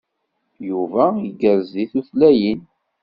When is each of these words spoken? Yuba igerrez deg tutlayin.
Yuba 0.69 1.03
igerrez 1.27 1.69
deg 1.75 1.89
tutlayin. 1.91 2.61